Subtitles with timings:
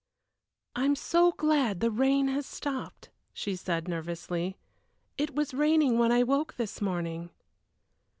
[0.75, 4.57] "I am so glad the rain has stopped," she said, nervously.
[5.15, 7.29] "It was raining when I woke this morning."